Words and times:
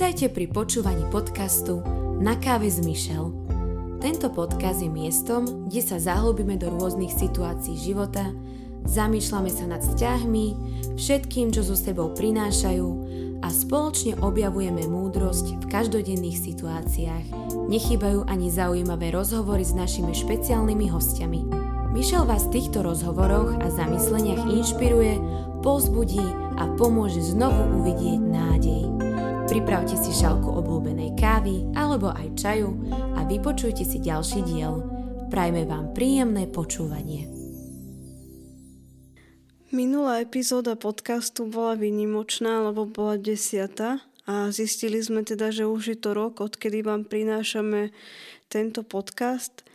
Vitajte 0.00 0.32
pri 0.32 0.48
počúvaní 0.48 1.04
podcastu 1.12 1.84
Na 2.24 2.32
káve 2.32 2.72
s 2.72 2.80
Michel. 2.80 3.36
Tento 4.00 4.32
podcast 4.32 4.80
je 4.80 4.88
miestom, 4.88 5.68
kde 5.68 5.84
sa 5.84 6.00
zahlbíme 6.00 6.56
do 6.56 6.72
rôznych 6.72 7.12
situácií 7.12 7.76
života, 7.76 8.32
zamýšľame 8.88 9.52
sa 9.52 9.68
nad 9.68 9.84
vzťahmi, 9.84 10.46
všetkým, 10.96 11.52
čo 11.52 11.60
so 11.60 11.76
sebou 11.76 12.16
prinášajú 12.16 12.88
a 13.44 13.52
spoločne 13.52 14.16
objavujeme 14.24 14.88
múdrosť 14.88 15.60
v 15.60 15.64
každodenných 15.68 16.48
situáciách. 16.48 17.52
Nechýbajú 17.68 18.24
ani 18.24 18.48
zaujímavé 18.48 19.12
rozhovory 19.12 19.68
s 19.68 19.76
našimi 19.76 20.16
špeciálnymi 20.16 20.86
hostiami. 20.88 21.40
Michel 21.92 22.24
vás 22.24 22.48
v 22.48 22.56
týchto 22.56 22.80
rozhovoroch 22.80 23.52
a 23.60 23.68
zamysleniach 23.68 24.48
inšpiruje, 24.48 25.20
pozbudí 25.60 26.24
a 26.56 26.72
pomôže 26.80 27.20
znovu 27.20 27.84
uvidieť 27.84 28.20
nádej. 28.24 28.99
Pripravte 29.50 29.98
si 29.98 30.14
šálku 30.14 30.46
obľúbenej 30.46 31.18
kávy 31.18 31.74
alebo 31.74 32.14
aj 32.14 32.38
čaju 32.38 32.70
a 33.18 33.26
vypočujte 33.26 33.82
si 33.82 33.98
ďalší 33.98 34.46
diel. 34.46 34.78
Prajme 35.26 35.66
vám 35.66 35.90
príjemné 35.90 36.46
počúvanie. 36.46 37.26
Minulá 39.74 40.22
epizóda 40.22 40.78
podcastu 40.78 41.50
bola 41.50 41.74
vynimočná, 41.74 42.62
lebo 42.62 42.86
bola 42.86 43.18
desiata 43.18 43.98
a 44.22 44.54
zistili 44.54 45.02
sme 45.02 45.26
teda, 45.26 45.50
že 45.50 45.66
už 45.66 45.82
je 45.82 45.98
to 45.98 46.14
rok, 46.14 46.38
odkedy 46.38 46.86
vám 46.86 47.02
prinášame 47.02 47.90
tento 48.46 48.86
podcast, 48.86 49.66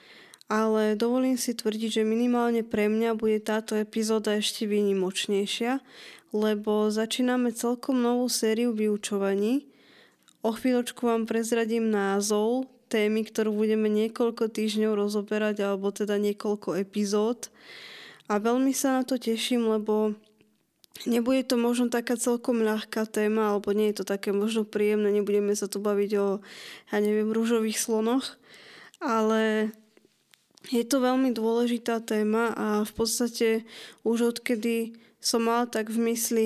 ale 0.48 0.96
dovolím 0.96 1.36
si 1.36 1.52
tvrdiť, 1.52 2.00
že 2.00 2.08
minimálne 2.08 2.64
pre 2.64 2.88
mňa 2.88 3.20
bude 3.20 3.44
táto 3.44 3.76
epizóda 3.76 4.40
ešte 4.40 4.72
výnimočnejšia, 4.72 5.84
lebo 6.34 6.90
začíname 6.90 7.54
celkom 7.54 8.02
novú 8.02 8.30
sériu 8.32 8.74
vyučovaní. 8.74 9.68
O 10.46 10.54
chvíľočku 10.54 11.06
vám 11.06 11.26
prezradím 11.26 11.90
názov 11.90 12.70
témy, 12.90 13.26
ktorú 13.26 13.54
budeme 13.54 13.90
niekoľko 13.90 14.50
týždňov 14.54 14.94
rozoberať, 14.94 15.66
alebo 15.66 15.90
teda 15.90 16.22
niekoľko 16.22 16.78
epizód. 16.78 17.50
A 18.30 18.38
veľmi 18.38 18.74
sa 18.74 19.02
na 19.02 19.04
to 19.06 19.18
teším, 19.18 19.66
lebo 19.70 20.14
nebude 21.04 21.44
to 21.44 21.60
možno 21.60 21.92
taká 21.92 22.16
celkom 22.16 22.64
ľahká 22.64 23.10
téma, 23.10 23.52
alebo 23.52 23.74
nie 23.74 23.92
je 23.92 24.02
to 24.02 24.06
také 24.08 24.32
možno 24.32 24.64
príjemné, 24.64 25.12
nebudeme 25.12 25.52
sa 25.54 25.68
tu 25.68 25.84
baviť 25.84 26.12
o, 26.18 26.28
ja 26.94 26.98
neviem, 27.02 27.36
rúžových 27.36 27.78
slonoch, 27.78 28.40
ale 29.04 29.76
je 30.72 30.82
to 30.88 30.98
veľmi 31.04 31.36
dôležitá 31.36 32.02
téma 32.02 32.56
a 32.56 32.68
v 32.88 32.92
podstate 32.96 33.48
už 34.02 34.34
odkedy 34.34 34.98
som 35.26 35.42
mala 35.42 35.66
tak 35.66 35.90
v 35.90 36.14
mysli, 36.14 36.46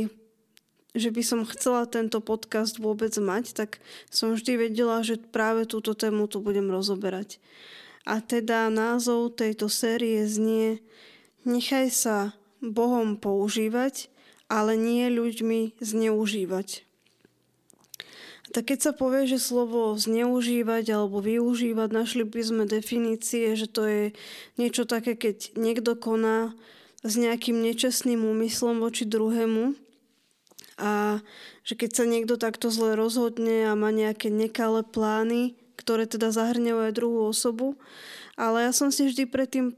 že 0.95 1.11
by 1.11 1.22
som 1.22 1.44
chcela 1.44 1.83
tento 1.83 2.23
podcast 2.23 2.80
vôbec 2.80 3.11
mať, 3.19 3.52
tak 3.52 3.83
som 4.08 4.31
vždy 4.31 4.72
vedela, 4.72 5.03
že 5.03 5.19
práve 5.19 5.67
túto 5.67 5.91
tému 5.91 6.31
tu 6.31 6.39
budem 6.39 6.72
rozoberať. 6.72 7.44
A 8.07 8.23
teda 8.23 8.72
názov 8.72 9.35
tejto 9.35 9.67
série 9.67 10.23
znie 10.23 10.80
Nechaj 11.44 11.88
sa 11.91 12.17
Bohom 12.59 13.16
používať, 13.16 14.11
ale 14.52 14.75
nie 14.75 15.07
ľuďmi 15.07 15.80
zneužívať. 15.80 16.83
Tak 18.50 18.73
keď 18.73 18.80
sa 18.81 18.91
povie, 18.97 19.30
že 19.30 19.38
slovo 19.38 19.94
zneužívať 19.94 20.89
alebo 20.89 21.22
využívať, 21.22 21.89
našli 21.94 22.25
by 22.25 22.41
sme 22.41 22.63
definície, 22.66 23.53
že 23.53 23.69
to 23.69 23.85
je 23.85 24.03
niečo 24.57 24.89
také, 24.89 25.13
keď 25.13 25.53
niekto 25.53 25.94
koná 25.94 26.57
s 27.03 27.14
nejakým 27.16 27.55
nečestným 27.64 28.23
úmyslom 28.23 28.83
voči 28.83 29.08
druhému 29.08 29.75
a 30.80 31.19
že 31.67 31.75
keď 31.75 31.91
sa 31.91 32.06
niekto 32.08 32.39
takto 32.39 32.72
zle 32.72 32.95
rozhodne 32.95 33.68
a 33.68 33.75
má 33.75 33.91
nejaké 33.91 34.31
nekalé 34.31 34.81
plány, 34.84 35.59
ktoré 35.75 36.07
teda 36.07 36.31
zahrňujú 36.31 36.79
aj 36.88 36.94
druhú 36.96 37.19
osobu, 37.28 37.75
ale 38.40 38.68
ja 38.68 38.72
som 38.72 38.91
si 38.91 39.07
vždy 39.07 39.28
predtým 39.28 39.75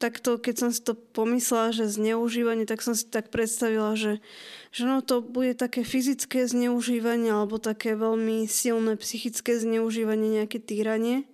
takto, 0.00 0.38
keď 0.38 0.54
som 0.56 0.70
si 0.72 0.80
to 0.80 0.94
pomyslela, 0.94 1.74
že 1.74 1.90
zneužívanie, 1.90 2.64
tak 2.64 2.80
som 2.80 2.94
si 2.94 3.04
tak 3.04 3.28
predstavila, 3.34 3.98
že, 3.98 4.22
že 4.70 4.86
no 4.86 5.02
to 5.02 5.20
bude 5.20 5.58
také 5.58 5.82
fyzické 5.82 6.46
zneužívanie 6.46 7.34
alebo 7.34 7.58
také 7.58 7.98
veľmi 7.98 8.46
silné 8.46 8.94
psychické 8.96 9.58
zneužívanie, 9.58 10.40
nejaké 10.42 10.62
týranie. 10.62 11.26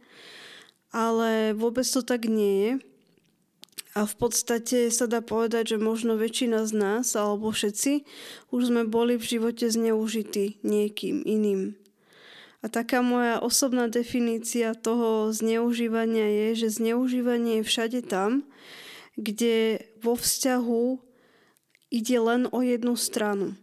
Ale 0.91 1.53
vôbec 1.53 1.85
to 1.85 2.01
tak 2.01 2.25
nie 2.25 2.55
je. 2.57 2.73
A 3.95 4.11
v 4.11 4.15
podstate 4.19 4.91
sa 4.91 5.07
dá 5.07 5.23
povedať, 5.23 5.75
že 5.75 5.79
možno 5.79 6.19
väčšina 6.19 6.67
z 6.67 6.73
nás, 6.75 7.15
alebo 7.15 7.55
všetci, 7.55 8.03
už 8.51 8.75
sme 8.75 8.83
boli 8.91 9.15
v 9.15 9.39
živote 9.39 9.71
zneužití 9.71 10.59
niekým 10.67 11.23
iným. 11.23 11.79
A 12.65 12.67
taká 12.67 13.07
moja 13.07 13.39
osobná 13.39 13.87
definícia 13.87 14.75
toho 14.75 15.31
zneužívania 15.31 16.27
je, 16.27 16.67
že 16.67 16.83
zneužívanie 16.83 17.63
je 17.63 17.69
všade 17.71 18.01
tam, 18.11 18.43
kde 19.15 19.85
vo 20.03 20.19
vzťahu 20.19 20.99
ide 21.95 22.19
len 22.19 22.51
o 22.51 22.67
jednu 22.67 22.99
stranu. 22.99 23.55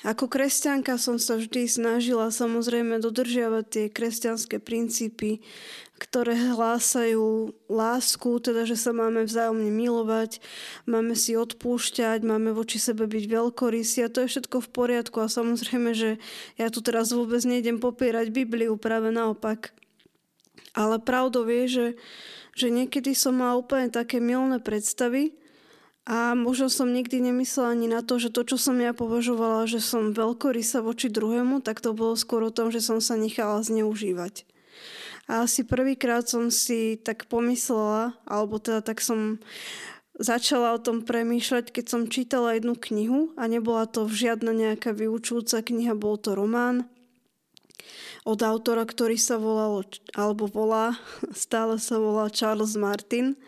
Ako 0.00 0.32
kresťanka 0.32 0.96
som 0.96 1.20
sa 1.20 1.36
vždy 1.36 1.68
snažila 1.68 2.32
samozrejme 2.32 3.04
dodržiavať 3.04 3.64
tie 3.68 3.84
kresťanské 3.92 4.56
princípy, 4.56 5.44
ktoré 6.00 6.56
hlásajú 6.56 7.52
lásku, 7.68 8.40
teda 8.40 8.64
že 8.64 8.80
sa 8.80 8.96
máme 8.96 9.28
vzájomne 9.28 9.68
milovať, 9.68 10.40
máme 10.88 11.12
si 11.12 11.36
odpúšťať, 11.36 12.24
máme 12.24 12.56
voči 12.56 12.80
sebe 12.80 13.04
byť 13.04 13.24
veľkorysí 13.28 14.00
a 14.00 14.08
to 14.08 14.24
je 14.24 14.32
všetko 14.32 14.64
v 14.64 14.72
poriadku 14.72 15.20
a 15.20 15.28
samozrejme, 15.28 15.92
že 15.92 16.16
ja 16.56 16.72
tu 16.72 16.80
teraz 16.80 17.12
vôbec 17.12 17.44
nejdem 17.44 17.76
popierať 17.76 18.32
Bibliu, 18.32 18.80
práve 18.80 19.12
naopak. 19.12 19.76
Ale 20.72 20.96
pravdou 20.96 21.44
je, 21.44 21.64
že, 21.68 21.86
že 22.56 22.72
niekedy 22.72 23.12
som 23.12 23.36
mala 23.36 23.60
úplne 23.60 23.92
také 23.92 24.16
milné 24.16 24.64
predstavy, 24.64 25.36
a 26.10 26.34
možno 26.34 26.66
som 26.66 26.90
nikdy 26.90 27.22
nemyslela 27.22 27.70
ani 27.70 27.86
na 27.86 28.02
to, 28.02 28.18
že 28.18 28.34
to, 28.34 28.42
čo 28.42 28.58
som 28.58 28.82
ja 28.82 28.90
považovala, 28.90 29.70
že 29.70 29.78
som 29.78 30.10
veľkorysa 30.10 30.82
voči 30.82 31.06
druhému, 31.06 31.62
tak 31.62 31.78
to 31.78 31.94
bolo 31.94 32.18
skôr 32.18 32.42
o 32.42 32.50
tom, 32.50 32.74
že 32.74 32.82
som 32.82 32.98
sa 32.98 33.14
nechala 33.14 33.62
zneužívať. 33.62 34.42
A 35.30 35.46
asi 35.46 35.62
prvýkrát 35.62 36.26
som 36.26 36.50
si 36.50 36.98
tak 36.98 37.30
pomyslela, 37.30 38.18
alebo 38.26 38.58
teda 38.58 38.82
tak 38.82 38.98
som 38.98 39.38
začala 40.18 40.74
o 40.74 40.82
tom 40.82 41.06
premýšľať, 41.06 41.70
keď 41.70 41.84
som 41.86 42.10
čítala 42.10 42.58
jednu 42.58 42.74
knihu 42.74 43.30
a 43.38 43.46
nebola 43.46 43.86
to 43.86 44.10
žiadna 44.10 44.50
nejaká 44.50 44.90
vyučujúca 44.90 45.62
kniha, 45.62 45.94
bol 45.94 46.18
to 46.18 46.34
román 46.34 46.90
od 48.26 48.42
autora, 48.42 48.82
ktorý 48.82 49.14
sa 49.14 49.38
volal, 49.38 49.86
alebo 50.18 50.50
volá, 50.50 50.98
stále 51.30 51.78
sa 51.78 52.02
volá 52.02 52.26
Charles 52.28 52.74
Martin. 52.74 53.38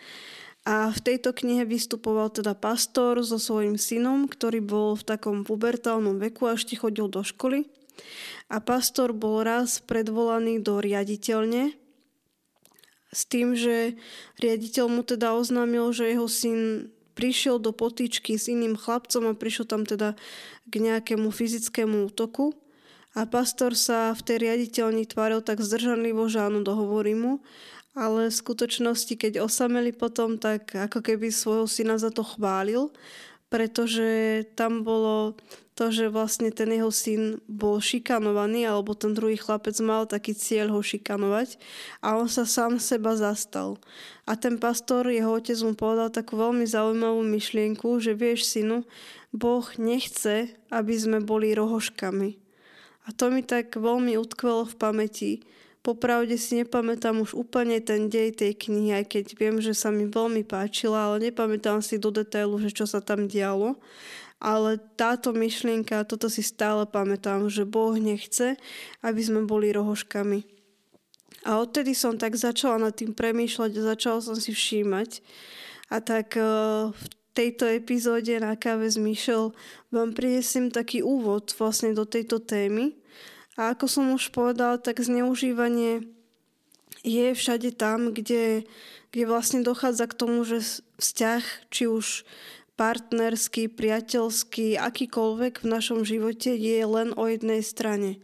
A 0.63 0.95
v 0.95 1.01
tejto 1.03 1.35
knihe 1.35 1.67
vystupoval 1.67 2.31
teda 2.31 2.55
pastor 2.55 3.19
so 3.27 3.35
svojím 3.35 3.75
synom, 3.75 4.31
ktorý 4.31 4.63
bol 4.63 4.95
v 4.95 5.03
takom 5.03 5.43
pubertálnom 5.43 6.23
veku 6.23 6.47
a 6.47 6.55
ešte 6.55 6.79
chodil 6.79 7.11
do 7.11 7.27
školy. 7.27 7.67
A 8.47 8.63
pastor 8.63 9.11
bol 9.11 9.43
raz 9.43 9.83
predvolaný 9.83 10.63
do 10.63 10.79
riaditeľne 10.79 11.75
s 13.13 13.29
tým, 13.29 13.59
že 13.59 13.99
riaditeľ 14.41 14.87
mu 14.89 15.03
teda 15.05 15.35
oznámil, 15.35 15.91
že 15.91 16.15
jeho 16.15 16.31
syn 16.31 16.89
prišiel 17.13 17.61
do 17.61 17.75
potýčky 17.77 18.41
s 18.41 18.49
iným 18.49 18.79
chlapcom 18.79 19.29
a 19.29 19.37
prišiel 19.37 19.69
tam 19.69 19.83
teda 19.85 20.17
k 20.71 20.75
nejakému 20.81 21.29
fyzickému 21.29 22.09
útoku. 22.09 22.57
A 23.13 23.29
pastor 23.29 23.77
sa 23.77 24.17
v 24.17 24.25
tej 24.25 24.37
riaditeľni 24.49 25.05
tváril 25.05 25.45
tak 25.45 25.61
zdržanlivo, 25.61 26.25
že 26.33 26.41
áno, 26.41 26.65
dohovorí 26.65 27.13
mu 27.13 27.45
ale 27.93 28.33
v 28.33 28.41
skutočnosti, 28.41 29.15
keď 29.21 29.45
osameli 29.45 29.93
potom, 29.93 30.41
tak 30.41 30.73
ako 30.73 31.05
keby 31.05 31.29
svojho 31.29 31.69
syna 31.69 32.01
za 32.01 32.09
to 32.09 32.25
chválil, 32.25 32.89
pretože 33.53 34.43
tam 34.57 34.81
bolo 34.81 35.37
to, 35.77 35.89
že 35.93 36.13
vlastne 36.13 36.53
ten 36.53 36.69
jeho 36.73 36.93
syn 36.93 37.41
bol 37.49 37.81
šikanovaný, 37.81 38.69
alebo 38.69 38.93
ten 38.93 39.17
druhý 39.17 39.41
chlapec 39.41 39.77
mal 39.85 40.05
taký 40.05 40.37
cieľ 40.37 40.73
ho 40.77 40.81
šikanovať 40.81 41.57
a 42.05 42.17
on 42.21 42.29
sa 42.29 42.45
sám 42.45 42.77
seba 42.81 43.17
zastal. 43.17 43.81
A 44.29 44.37
ten 44.37 44.57
pastor, 44.61 45.09
jeho 45.09 45.33
otec 45.33 45.57
mu 45.65 45.73
povedal 45.77 46.13
takú 46.13 46.37
veľmi 46.37 46.65
zaujímavú 46.65 47.25
myšlienku, 47.25 48.01
že 48.01 48.17
vieš 48.17 48.49
synu, 48.53 48.85
Boh 49.33 49.65
nechce, 49.81 50.53
aby 50.69 50.95
sme 50.97 51.25
boli 51.25 51.57
rohoškami. 51.57 52.37
A 53.05 53.09
to 53.17 53.33
mi 53.33 53.41
tak 53.41 53.73
veľmi 53.73 54.17
utkvelo 54.21 54.69
v 54.69 54.75
pamäti, 54.77 55.33
Popravde 55.83 56.39
si 56.39 56.63
nepamätám 56.63 57.19
už 57.19 57.35
úplne 57.35 57.83
ten 57.83 58.07
dej 58.07 58.31
tej 58.39 58.55
knihy, 58.55 59.03
aj 59.03 59.19
keď 59.19 59.25
viem, 59.35 59.59
že 59.59 59.75
sa 59.75 59.91
mi 59.91 60.07
veľmi 60.07 60.47
páčila, 60.47 61.11
ale 61.11 61.31
nepamätám 61.31 61.83
si 61.83 61.99
do 61.99 62.15
detailu, 62.15 62.55
že 62.63 62.71
čo 62.71 62.87
sa 62.87 63.03
tam 63.03 63.27
dialo. 63.27 63.75
Ale 64.39 64.79
táto 64.95 65.35
myšlienka, 65.35 66.07
toto 66.07 66.31
si 66.31 66.43
stále 66.43 66.87
pamätám, 66.87 67.51
že 67.51 67.67
Boh 67.67 67.99
nechce, 67.99 68.55
aby 69.03 69.21
sme 69.23 69.43
boli 69.43 69.75
rohoškami. 69.75 70.47
A 71.43 71.59
odtedy 71.59 71.99
som 71.99 72.15
tak 72.15 72.39
začala 72.39 72.79
nad 72.79 72.95
tým 72.95 73.11
premýšľať 73.11 73.71
a 73.75 73.89
začala 73.95 74.23
som 74.23 74.39
si 74.39 74.55
všímať. 74.55 75.19
A 75.91 75.99
tak 75.99 76.39
eh, 76.39 76.47
v 76.95 77.05
tejto 77.35 77.67
epizóde 77.67 78.39
na 78.39 78.55
káve 78.55 78.87
s 78.87 78.95
Michel 78.95 79.51
vám 79.91 80.15
prinesiem 80.15 80.71
taký 80.71 81.03
úvod 81.03 81.51
vlastne 81.59 81.91
do 81.91 82.07
tejto 82.07 82.39
témy, 82.39 82.95
A 83.61 83.77
ako 83.77 83.85
som 83.85 84.05
už 84.17 84.33
povedala, 84.33 84.81
tak 84.81 85.05
zneužívanie 85.05 86.09
je 87.05 87.35
všade 87.35 87.77
tam, 87.77 88.17
kde, 88.17 88.65
kde 89.13 89.25
vlastne 89.29 89.61
dochádza 89.61 90.09
k 90.09 90.19
tomu, 90.19 90.47
že 90.47 90.63
vzťah, 90.97 91.43
či 91.69 91.91
už 91.91 92.25
partnerský, 92.81 93.69
priateľský, 93.69 94.81
akýkoľvek 94.81 95.63
v 95.63 95.67
našom 95.69 96.01
živote 96.09 96.57
je 96.57 96.81
len 96.81 97.13
o 97.13 97.29
jednej 97.29 97.61
strane. 97.61 98.23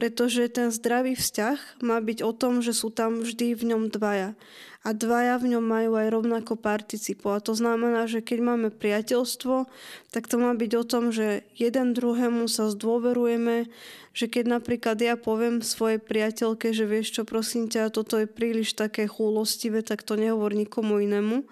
Pretože 0.00 0.48
ten 0.48 0.72
zdravý 0.72 1.12
vzťah 1.12 1.84
má 1.84 2.00
byť 2.00 2.24
o 2.24 2.32
tom, 2.32 2.64
že 2.64 2.72
sú 2.72 2.88
tam 2.88 3.20
vždy 3.20 3.52
v 3.52 3.62
ňom 3.76 3.92
dvaja 3.92 4.32
a 4.80 4.96
dvaja 4.96 5.36
v 5.36 5.52
ňom 5.56 5.64
majú 5.64 5.92
aj 6.00 6.08
rovnako 6.08 6.56
participovať. 6.56 7.52
To 7.52 7.54
znamená, 7.60 8.08
že 8.08 8.24
keď 8.24 8.38
máme 8.40 8.68
priateľstvo, 8.72 9.68
tak 10.08 10.24
to 10.24 10.40
má 10.40 10.56
byť 10.56 10.72
o 10.80 10.84
tom, 10.88 11.12
že 11.12 11.44
jeden 11.52 11.92
druhému 11.92 12.48
sa 12.48 12.72
zdôverujeme, 12.72 13.68
že 14.16 14.26
keď 14.32 14.56
napríklad 14.56 14.96
ja 15.04 15.20
poviem 15.20 15.60
svojej 15.60 16.00
priateľke, 16.00 16.72
že 16.72 16.88
vieš 16.88 17.20
čo, 17.20 17.28
prosím 17.28 17.68
ťa, 17.68 17.92
toto 17.92 18.16
je 18.16 18.24
príliš 18.24 18.72
také 18.72 19.04
chúlostivé, 19.04 19.84
tak 19.84 20.00
to 20.00 20.16
nehovor 20.16 20.56
nikomu 20.56 20.96
inému, 21.04 21.44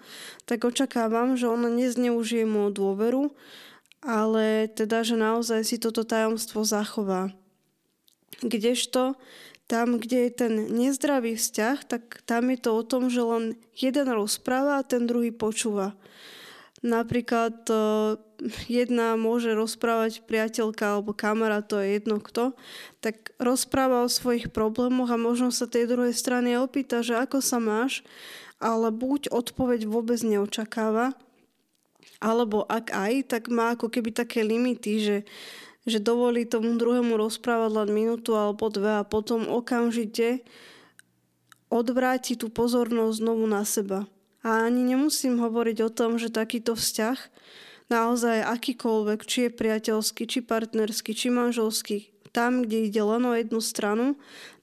tak 0.49 0.65
očakávam, 0.65 1.37
že 1.37 1.45
ona 1.45 1.69
nezneužije 1.69 2.49
moju 2.49 2.73
dôveru, 2.73 3.23
ale 4.01 4.73
teda, 4.73 5.05
že 5.05 5.13
naozaj 5.13 5.61
si 5.69 5.77
toto 5.77 6.01
tajomstvo 6.01 6.65
zachová. 6.65 7.29
Kdežto 8.39 9.17
tam, 9.69 10.01
kde 10.01 10.25
je 10.25 10.31
ten 10.33 10.53
nezdravý 10.73 11.37
vzťah, 11.37 11.77
tak 11.85 12.25
tam 12.25 12.49
je 12.49 12.57
to 12.57 12.73
o 12.73 12.81
tom, 12.81 13.13
že 13.13 13.21
len 13.21 13.53
jeden 13.77 14.09
rozpráva 14.09 14.81
a 14.81 14.87
ten 14.87 15.05
druhý 15.05 15.29
počúva. 15.29 15.93
Napríklad 16.81 17.69
e, 17.69 17.75
jedna 18.65 19.13
môže 19.13 19.53
rozprávať 19.53 20.25
priateľka 20.25 20.97
alebo 20.97 21.13
kamarát, 21.13 21.61
to 21.61 21.77
je 21.77 22.01
jedno 22.01 22.17
kto, 22.17 22.57
tak 23.03 23.29
rozpráva 23.37 24.07
o 24.07 24.09
svojich 24.09 24.49
problémoch 24.49 25.13
a 25.13 25.21
možno 25.21 25.53
sa 25.53 25.69
tej 25.69 25.85
druhej 25.85 26.17
strany 26.17 26.57
opýta, 26.57 27.05
že 27.05 27.19
ako 27.19 27.37
sa 27.43 27.61
máš, 27.61 28.01
ale 28.57 28.89
buď 28.89 29.29
odpoveď 29.29 29.85
vôbec 29.85 30.17
neočakáva, 30.23 31.13
alebo 32.19 32.65
ak 32.67 32.91
aj, 32.95 33.13
tak 33.27 33.43
má 33.51 33.75
ako 33.75 33.87
keby 33.91 34.11
také 34.11 34.43
limity, 34.43 34.93
že 34.99 35.17
že 35.89 35.99
dovolí 35.99 36.45
tomu 36.45 36.77
druhému 36.77 37.17
rozprávať 37.17 37.71
len 37.83 37.89
minútu 37.91 38.37
alebo 38.37 38.69
dve 38.69 39.01
a 39.01 39.07
potom 39.07 39.49
okamžite 39.49 40.45
odvráti 41.69 42.37
tú 42.37 42.49
pozornosť 42.49 43.19
znovu 43.19 43.45
na 43.45 43.65
seba. 43.65 44.05
A 44.45 44.65
ani 44.69 44.95
nemusím 44.95 45.41
hovoriť 45.41 45.77
o 45.83 45.89
tom, 45.91 46.15
že 46.15 46.31
takýto 46.31 46.73
vzťah, 46.77 47.17
naozaj 47.91 48.45
akýkoľvek, 48.45 49.19
či 49.25 49.37
je 49.49 49.57
priateľský, 49.57 50.23
či 50.29 50.39
partnerský, 50.45 51.11
či 51.11 51.27
manželský, 51.33 51.97
tam, 52.31 52.63
kde 52.63 52.87
ide 52.87 53.01
len 53.01 53.25
o 53.25 53.33
jednu 53.33 53.59
stranu, 53.59 54.15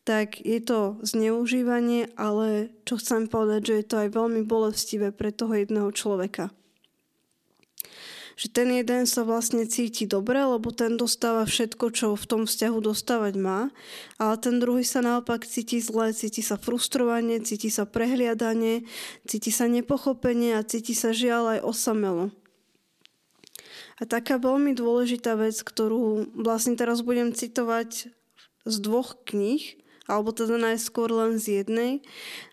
tak 0.06 0.38
je 0.38 0.62
to 0.62 1.02
zneužívanie, 1.02 2.14
ale 2.14 2.70
čo 2.86 2.96
chcem 3.02 3.26
povedať, 3.26 3.60
že 3.66 3.74
je 3.82 3.86
to 3.90 3.96
aj 4.06 4.08
veľmi 4.14 4.42
bolestivé 4.46 5.10
pre 5.10 5.34
toho 5.34 5.52
jedného 5.58 5.90
človeka 5.90 6.54
že 8.36 8.52
ten 8.52 8.68
jeden 8.68 9.08
sa 9.08 9.24
vlastne 9.24 9.64
cíti 9.64 10.04
dobre, 10.04 10.36
lebo 10.44 10.68
ten 10.68 11.00
dostáva 11.00 11.48
všetko, 11.48 11.88
čo 11.88 12.06
v 12.20 12.24
tom 12.28 12.42
vzťahu 12.44 12.78
dostávať 12.84 13.34
má, 13.40 13.72
ale 14.20 14.36
ten 14.36 14.60
druhý 14.60 14.84
sa 14.84 15.00
naopak 15.00 15.48
cíti 15.48 15.80
zle, 15.80 16.12
cíti 16.12 16.44
sa 16.44 16.60
frustrovanie, 16.60 17.40
cíti 17.40 17.72
sa 17.72 17.88
prehliadanie, 17.88 18.84
cíti 19.24 19.48
sa 19.48 19.64
nepochopenie 19.72 20.52
a 20.52 20.60
cíti 20.68 20.92
sa 20.92 21.16
žiaľ 21.16 21.56
aj 21.56 21.60
osamelo. 21.64 22.28
A 23.96 24.04
taká 24.04 24.36
veľmi 24.36 24.76
dôležitá 24.76 25.40
vec, 25.40 25.56
ktorú 25.64 26.36
vlastne 26.36 26.76
teraz 26.76 27.00
budem 27.00 27.32
citovať 27.32 28.12
z 28.68 28.76
dvoch 28.84 29.16
kníh, 29.24 29.80
alebo 30.04 30.36
teda 30.36 30.60
najskôr 30.60 31.08
len 31.08 31.40
z 31.40 31.64
jednej. 31.64 32.04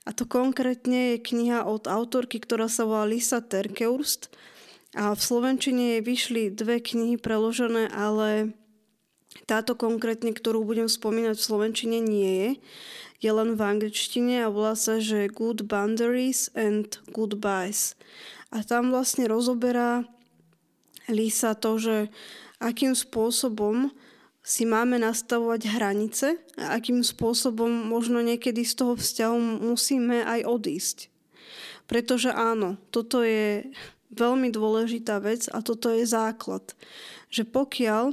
A 0.07 0.15
to 0.15 0.23
konkrétne 0.23 1.19
je 1.19 1.25
kniha 1.27 1.67
od 1.67 1.91
autorky, 1.91 2.39
ktorá 2.39 2.71
sa 2.71 2.87
volá 2.87 3.03
Lisa 3.03 3.43
Terkeurst 3.43 4.31
a 4.93 5.17
v 5.17 5.21
Slovenčine 5.21 6.05
vyšli 6.05 6.53
dve 6.53 6.77
knihy 6.77 7.17
preložené, 7.17 7.89
ale 7.89 8.53
táto 9.49 9.73
konkrétne, 9.73 10.29
ktorú 10.29 10.61
budem 10.61 10.85
spomínať 10.85 11.33
v 11.33 11.47
Slovenčine, 11.49 11.97
nie 11.97 12.33
je. 12.37 12.49
Je 13.23 13.31
len 13.33 13.57
v 13.57 13.61
angličtine 13.63 14.45
a 14.45 14.53
volá 14.53 14.77
sa, 14.77 15.01
že 15.01 15.31
Good 15.31 15.65
Boundaries 15.65 16.53
and 16.53 17.01
Goodbyes. 17.09 17.97
A 18.53 18.61
tam 18.61 18.93
vlastne 18.93 19.25
rozoberá 19.25 20.05
Lisa 21.09 21.57
to, 21.57 21.81
že 21.81 21.97
akým 22.61 22.93
spôsobom 22.93 23.89
si 24.43 24.67
máme 24.67 24.99
nastavovať 24.99 25.71
hranice 25.73 26.37
a 26.59 26.77
akým 26.77 26.99
spôsobom 27.01 27.89
možno 27.89 28.19
niekedy 28.19 28.67
z 28.67 28.75
toho 28.75 28.93
vzťahu 28.99 29.63
musíme 29.63 30.21
aj 30.21 30.43
odísť. 30.43 30.97
Pretože 31.87 32.31
áno, 32.31 32.75
toto 32.91 33.23
je 33.23 33.67
veľmi 34.13 34.53
dôležitá 34.53 35.19
vec 35.19 35.49
a 35.49 35.59
toto 35.65 35.89
je 35.89 36.05
základ. 36.05 36.63
Že 37.33 37.43
pokiaľ 37.49 38.05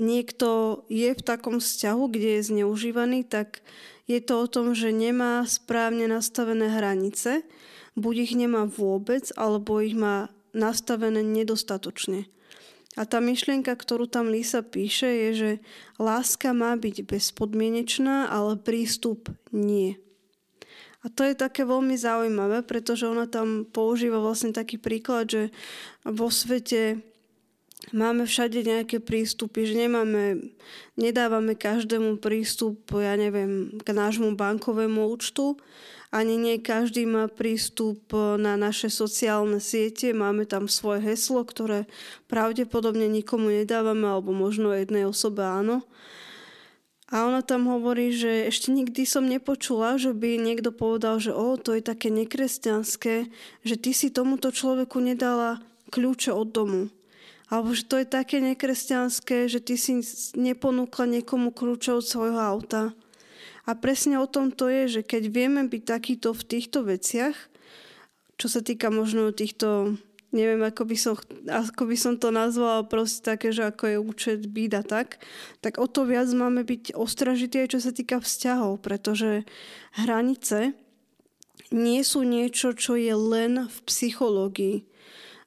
niekto 0.00 0.82
je 0.88 1.10
v 1.12 1.22
takom 1.22 1.60
vzťahu, 1.60 2.02
kde 2.08 2.28
je 2.40 2.48
zneužívaný, 2.54 3.26
tak 3.28 3.60
je 4.08 4.18
to 4.24 4.40
o 4.40 4.46
tom, 4.48 4.72
že 4.72 4.88
nemá 4.88 5.44
správne 5.44 6.08
nastavené 6.08 6.72
hranice, 6.72 7.44
buď 7.92 8.14
ich 8.30 8.34
nemá 8.38 8.64
vôbec, 8.64 9.28
alebo 9.36 9.84
ich 9.84 9.92
má 9.92 10.32
nastavené 10.56 11.20
nedostatočne. 11.20 12.24
A 12.96 13.06
tá 13.06 13.22
myšlienka, 13.22 13.78
ktorú 13.78 14.10
tam 14.10 14.26
Lisa 14.32 14.64
píše, 14.64 15.06
je, 15.06 15.30
že 15.36 15.50
láska 16.02 16.50
má 16.50 16.74
byť 16.74 17.06
bezpodmienečná, 17.06 18.26
ale 18.26 18.58
prístup 18.58 19.30
nie. 19.54 20.00
A 20.98 21.06
to 21.06 21.22
je 21.22 21.38
také 21.38 21.62
veľmi 21.62 21.94
zaujímavé, 21.94 22.66
pretože 22.66 23.06
ona 23.06 23.30
tam 23.30 23.62
používa 23.62 24.18
vlastne 24.18 24.50
taký 24.50 24.82
príklad, 24.82 25.30
že 25.30 25.42
vo 26.02 26.26
svete 26.26 26.98
máme 27.94 28.26
všade 28.26 28.66
nejaké 28.66 28.98
prístupy, 28.98 29.62
že 29.62 29.78
nemáme, 29.78 30.50
nedávame 30.98 31.54
každému 31.54 32.18
prístup, 32.18 32.82
ja 32.98 33.14
neviem, 33.14 33.78
k 33.78 33.88
nášmu 33.94 34.34
bankovému 34.34 35.06
účtu, 35.06 35.56
ani 36.08 36.40
nie 36.40 36.56
každý 36.56 37.04
má 37.04 37.28
prístup 37.28 38.00
na 38.40 38.56
naše 38.56 38.88
sociálne 38.88 39.60
siete, 39.60 40.16
máme 40.16 40.48
tam 40.48 40.64
svoje 40.64 41.04
heslo, 41.04 41.44
ktoré 41.44 41.84
pravdepodobne 42.32 43.04
nikomu 43.12 43.52
nedávame, 43.52 44.08
alebo 44.08 44.32
možno 44.32 44.72
jednej 44.72 45.04
osobe 45.04 45.44
áno. 45.44 45.84
A 47.08 47.24
ona 47.24 47.40
tam 47.40 47.64
hovorí, 47.72 48.12
že 48.12 48.52
ešte 48.52 48.68
nikdy 48.68 49.08
som 49.08 49.24
nepočula, 49.24 49.96
že 49.96 50.12
by 50.12 50.36
niekto 50.36 50.68
povedal, 50.76 51.16
že 51.16 51.32
o, 51.32 51.56
to 51.56 51.72
je 51.72 51.80
také 51.80 52.12
nekresťanské, 52.12 53.32
že 53.64 53.74
ty 53.80 53.96
si 53.96 54.12
tomuto 54.12 54.52
človeku 54.52 55.00
nedala 55.00 55.64
kľúče 55.88 56.36
od 56.36 56.48
domu. 56.52 56.82
Alebo 57.48 57.72
že 57.72 57.88
to 57.88 57.96
je 57.96 58.04
také 58.04 58.44
nekresťanské, 58.44 59.48
že 59.48 59.64
ty 59.64 59.80
si 59.80 60.04
neponúkla 60.36 61.08
niekomu 61.08 61.48
kľúče 61.48 61.96
od 61.96 62.04
svojho 62.04 62.36
auta. 62.36 62.92
A 63.64 63.72
presne 63.72 64.20
o 64.20 64.28
tom 64.28 64.52
to 64.52 64.68
je, 64.68 65.00
že 65.00 65.02
keď 65.04 65.32
vieme 65.32 65.64
byť 65.64 65.82
takýto 65.88 66.36
v 66.36 66.44
týchto 66.44 66.84
veciach, 66.84 67.36
čo 68.36 68.46
sa 68.52 68.60
týka 68.60 68.92
možno 68.92 69.32
týchto 69.32 69.96
neviem, 70.32 70.60
ako 70.60 70.82
by 70.84 70.96
som, 70.96 71.14
ako 71.48 71.82
by 71.88 71.96
som 71.96 72.14
to 72.20 72.28
nazvala, 72.28 72.84
proste 72.84 73.24
také, 73.24 73.48
že 73.48 73.68
ako 73.68 73.84
je 73.88 73.98
účet 73.98 74.40
bída 74.48 74.84
tak, 74.84 75.20
tak 75.64 75.80
o 75.80 75.88
to 75.88 76.04
viac 76.04 76.28
máme 76.36 76.64
byť 76.64 76.92
ostražití 76.92 77.64
aj 77.64 77.68
čo 77.72 77.80
sa 77.80 77.92
týka 77.92 78.20
vzťahov, 78.20 78.84
pretože 78.84 79.48
hranice 79.96 80.76
nie 81.72 82.00
sú 82.04 82.24
niečo, 82.24 82.72
čo 82.76 82.96
je 82.96 83.12
len 83.12 83.68
v 83.68 83.78
psychológii. 83.88 84.76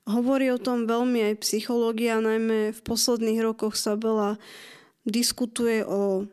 Hovorí 0.10 0.50
o 0.50 0.62
tom 0.62 0.90
veľmi 0.90 1.34
aj 1.34 1.46
psychológia, 1.46 2.18
najmä 2.18 2.74
v 2.74 2.82
posledných 2.82 3.42
rokoch 3.46 3.78
sa 3.78 3.94
veľa 3.94 4.42
diskutuje 5.06 5.86
o 5.86 6.26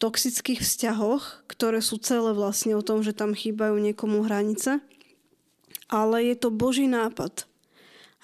toxických 0.00 0.64
vzťahoch, 0.64 1.44
ktoré 1.50 1.84
sú 1.84 2.00
celé 2.00 2.32
vlastne 2.32 2.72
o 2.78 2.84
tom, 2.84 3.04
že 3.04 3.12
tam 3.12 3.36
chýbajú 3.36 3.76
niekomu 3.76 4.24
hranice 4.24 4.80
ale 5.88 6.24
je 6.32 6.36
to 6.36 6.48
Boží 6.52 6.86
nápad. 6.86 7.48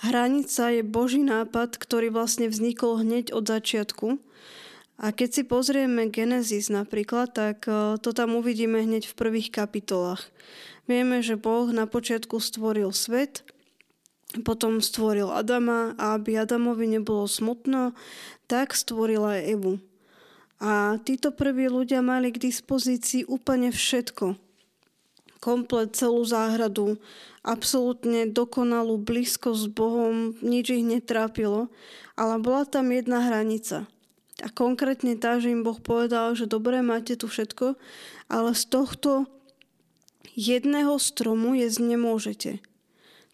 Hranica 0.05 0.69
je 0.69 0.83
Boží 0.85 1.25
nápad, 1.25 1.81
ktorý 1.81 2.13
vlastne 2.13 2.53
vznikol 2.53 3.01
hneď 3.01 3.33
od 3.33 3.49
začiatku. 3.49 4.21
A 4.95 5.11
keď 5.11 5.29
si 5.33 5.43
pozrieme 5.43 6.07
Genesis 6.07 6.71
napríklad, 6.71 7.35
tak 7.35 7.67
e, 7.67 7.99
to 7.99 8.15
tam 8.15 8.39
uvidíme 8.39 8.79
hneď 8.79 9.11
v 9.11 9.19
prvých 9.19 9.51
kapitolách. 9.51 10.31
Vieme, 10.87 11.19
že 11.25 11.35
Boh 11.35 11.67
na 11.75 11.91
počiatku 11.91 12.39
stvoril 12.39 12.95
svet, 12.95 13.43
potom 14.47 14.79
stvoril 14.79 15.31
Adama 15.35 15.99
a 15.99 16.15
aby 16.15 16.39
Adamovi 16.39 16.87
nebolo 16.87 17.27
smutno, 17.27 17.95
tak 18.47 18.75
stvoril 18.75 19.23
aj 19.25 19.41
Evu. 19.51 19.75
A 20.63 21.01
títo 21.03 21.35
prví 21.35 21.67
ľudia 21.67 21.99
mali 21.99 22.31
k 22.31 22.39
dispozícii 22.39 23.27
úplne 23.27 23.75
všetko. 23.75 24.44
Komplet 25.43 25.95
celú 25.97 26.23
záhradu, 26.27 26.99
absolútne 27.45 28.31
dokonalú 28.31 28.97
blízko 28.97 29.53
s 29.53 29.69
Bohom, 29.69 30.33
nič 30.41 30.73
ich 30.73 30.85
netrápilo, 30.85 31.69
ale 32.17 32.41
bola 32.41 32.65
tam 32.65 32.89
jedna 32.91 33.25
hranica. 33.25 33.85
A 34.43 34.51
konkrétne 34.51 35.15
tá, 35.15 35.39
že 35.39 35.55
im 35.55 35.63
Boh 35.63 35.79
povedal, 35.79 36.35
že 36.35 36.51
dobre, 36.51 36.83
máte 36.83 37.15
tu 37.15 37.31
všetko, 37.31 37.79
ale 38.27 38.51
z 38.57 38.65
tohto 38.67 39.31
jedného 40.35 40.99
stromu 40.99 41.55
jesť 41.55 41.81
nemôžete. 41.87 42.53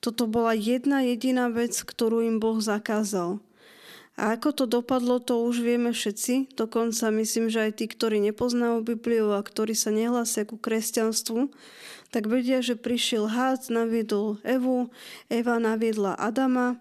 Toto 0.00 0.28
bola 0.28 0.52
jedna 0.52 1.04
jediná 1.04 1.48
vec, 1.48 1.76
ktorú 1.76 2.24
im 2.24 2.36
Boh 2.40 2.60
zakázal. 2.60 3.40
A 4.20 4.36
ako 4.36 4.52
to 4.52 4.64
dopadlo, 4.68 5.16
to 5.16 5.40
už 5.40 5.64
vieme 5.64 5.96
všetci. 5.96 6.52
Dokonca 6.52 7.08
myslím, 7.08 7.48
že 7.48 7.64
aj 7.64 7.80
tí, 7.80 7.88
ktorí 7.88 8.20
nepoznajú 8.20 8.84
Bibliu 8.84 9.32
a 9.32 9.40
ktorí 9.40 9.72
sa 9.72 9.88
nehlásia 9.88 10.44
ku 10.44 10.60
kresťanstvu, 10.60 11.48
tak 12.12 12.28
vedia, 12.28 12.60
že 12.60 12.76
prišiel 12.76 13.32
hád, 13.32 13.72
naviedol 13.72 14.36
Evu, 14.44 14.92
Eva 15.32 15.56
naviedla 15.56 16.20
Adama 16.20 16.76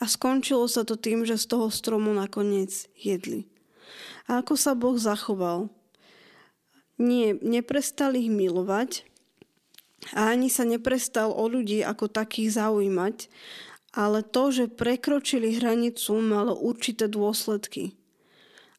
a 0.00 0.08
skončilo 0.08 0.64
sa 0.64 0.88
to 0.88 0.96
tým, 0.96 1.28
že 1.28 1.36
z 1.36 1.44
toho 1.44 1.68
stromu 1.68 2.08
nakoniec 2.16 2.88
jedli. 2.96 3.44
A 4.24 4.40
ako 4.40 4.56
sa 4.56 4.72
Boh 4.72 4.96
zachoval? 4.96 5.68
Nie, 6.96 7.36
neprestal 7.36 8.16
ich 8.16 8.32
milovať 8.32 9.04
a 10.16 10.32
ani 10.32 10.48
sa 10.48 10.64
neprestal 10.64 11.36
o 11.36 11.44
ľudí 11.44 11.84
ako 11.84 12.08
takých 12.08 12.56
zaujímať, 12.56 13.28
ale 13.90 14.22
to, 14.22 14.54
že 14.54 14.70
prekročili 14.70 15.58
hranicu, 15.58 16.18
malo 16.22 16.54
určité 16.54 17.10
dôsledky. 17.10 17.98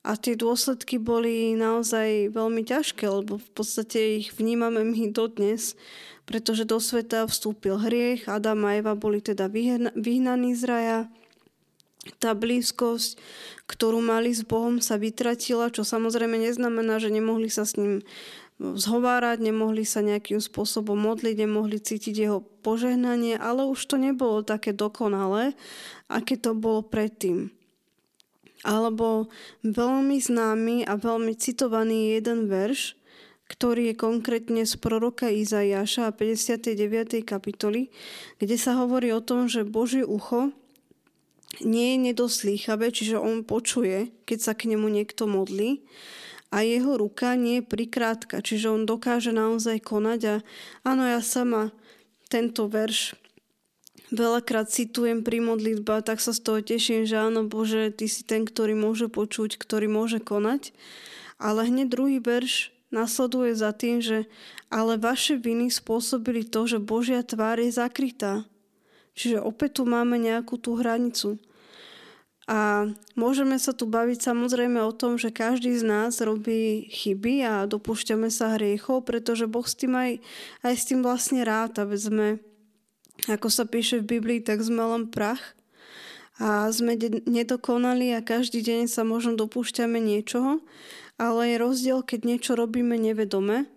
A 0.02 0.18
tie 0.18 0.34
dôsledky 0.34 0.98
boli 0.98 1.54
naozaj 1.54 2.34
veľmi 2.34 2.66
ťažké, 2.66 3.06
lebo 3.06 3.38
v 3.38 3.50
podstate 3.54 4.18
ich 4.26 4.34
vnímame 4.34 4.82
my 4.82 5.14
dodnes, 5.14 5.78
pretože 6.26 6.66
do 6.66 6.82
sveta 6.82 7.30
vstúpil 7.30 7.78
hriech, 7.78 8.26
Adam 8.26 8.66
a 8.66 8.82
Eva 8.82 8.98
boli 8.98 9.22
teda 9.22 9.46
vyhnaní 9.94 10.58
z 10.58 10.64
raja, 10.66 11.00
tá 12.18 12.34
blízkosť, 12.34 13.22
ktorú 13.70 14.02
mali 14.02 14.34
s 14.34 14.42
Bohom, 14.42 14.82
sa 14.82 14.98
vytratila, 14.98 15.70
čo 15.70 15.86
samozrejme 15.86 16.34
neznamená, 16.34 16.98
že 16.98 17.14
nemohli 17.14 17.46
sa 17.46 17.62
s 17.62 17.78
ním 17.78 18.02
zhovárať, 18.62 19.42
nemohli 19.42 19.82
sa 19.82 20.06
nejakým 20.06 20.38
spôsobom 20.38 20.94
modliť, 20.94 21.36
nemohli 21.50 21.82
cítiť 21.82 22.14
jeho 22.14 22.40
požehnanie, 22.62 23.34
ale 23.34 23.66
už 23.66 23.82
to 23.90 23.98
nebolo 23.98 24.46
také 24.46 24.70
dokonalé, 24.70 25.58
aké 26.06 26.38
to 26.38 26.54
bolo 26.54 26.86
predtým. 26.86 27.50
Alebo 28.62 29.34
veľmi 29.66 30.22
známy 30.22 30.86
a 30.86 30.94
veľmi 30.94 31.34
citovaný 31.34 32.22
jeden 32.22 32.46
verš, 32.46 32.94
ktorý 33.50 33.92
je 33.92 33.96
konkrétne 33.98 34.64
z 34.64 34.78
proroka 34.78 35.28
Izajaša 35.28 36.14
59. 36.14 37.26
kapitoly, 37.26 37.90
kde 38.38 38.56
sa 38.56 38.78
hovorí 38.78 39.10
o 39.12 39.20
tom, 39.20 39.50
že 39.50 39.66
Božie 39.66 40.06
ucho 40.06 40.54
nie 41.60 41.98
je 41.98 42.14
nedoslýchavé, 42.14 42.96
čiže 42.96 43.20
on 43.20 43.44
počuje, 43.44 44.16
keď 44.24 44.40
sa 44.40 44.54
k 44.56 44.72
nemu 44.72 44.88
niekto 44.88 45.28
modlí, 45.28 45.84
a 46.52 46.68
jeho 46.68 47.00
ruka 47.00 47.34
nie 47.40 47.64
je 47.64 47.68
prikrátka, 47.68 48.44
čiže 48.44 48.68
on 48.68 48.84
dokáže 48.84 49.32
naozaj 49.32 49.80
konať 49.80 50.20
a 50.28 50.36
áno, 50.84 51.08
ja 51.08 51.24
sama 51.24 51.72
tento 52.28 52.68
verš 52.68 53.16
veľakrát 54.12 54.68
citujem 54.68 55.24
pri 55.24 55.40
modlitba, 55.40 56.04
tak 56.04 56.20
sa 56.20 56.36
z 56.36 56.44
toho 56.44 56.60
teším, 56.60 57.08
že 57.08 57.16
áno 57.16 57.48
Bože, 57.48 57.96
Ty 57.96 58.06
si 58.12 58.28
ten, 58.28 58.44
ktorý 58.44 58.76
môže 58.76 59.08
počuť, 59.08 59.56
ktorý 59.56 59.88
môže 59.88 60.20
konať. 60.20 60.76
Ale 61.42 61.66
hneď 61.66 61.88
druhý 61.90 62.20
verš 62.20 62.70
nasleduje 62.94 63.56
za 63.56 63.72
tým, 63.72 64.04
že 64.04 64.28
ale 64.68 65.00
vaše 65.00 65.40
viny 65.40 65.72
spôsobili 65.72 66.46
to, 66.46 66.68
že 66.68 66.84
Božia 66.84 67.24
tvár 67.24 67.58
je 67.58 67.72
zakrytá. 67.72 68.46
Čiže 69.16 69.42
opäť 69.42 69.82
tu 69.82 69.84
máme 69.88 70.20
nejakú 70.20 70.60
tú 70.60 70.78
hranicu. 70.78 71.40
A 72.52 72.92
môžeme 73.16 73.56
sa 73.56 73.72
tu 73.72 73.88
baviť 73.88 74.28
samozrejme 74.28 74.84
o 74.84 74.92
tom, 74.92 75.16
že 75.16 75.32
každý 75.32 75.72
z 75.72 75.88
nás 75.88 76.20
robí 76.20 76.92
chyby 76.92 77.48
a 77.48 77.64
dopúšťame 77.64 78.28
sa 78.28 78.60
hriechov, 78.60 79.08
pretože 79.08 79.48
Boh 79.48 79.64
s 79.64 79.72
tým 79.72 79.96
aj, 79.96 80.12
aj 80.68 80.74
s 80.76 80.84
tým 80.84 81.00
vlastne 81.00 81.48
rád. 81.48 81.80
A 81.80 81.88
sme, 81.96 82.44
ako 83.32 83.48
sa 83.48 83.64
píše 83.64 84.04
v 84.04 84.20
Biblii, 84.20 84.44
tak 84.44 84.60
sme 84.60 84.84
len 84.84 85.08
prach 85.08 85.56
a 86.44 86.68
sme 86.76 87.00
nedokonali 87.24 88.12
a 88.12 88.26
každý 88.26 88.60
deň 88.60 88.92
sa 88.92 89.08
možno 89.08 89.40
dopúšťame 89.40 90.04
niečoho, 90.04 90.60
ale 91.16 91.56
je 91.56 91.62
rozdiel, 91.62 92.00
keď 92.04 92.20
niečo 92.36 92.52
robíme 92.60 93.00
nevedome, 93.00 93.70